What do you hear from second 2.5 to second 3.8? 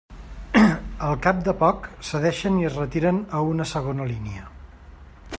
i es retiren a una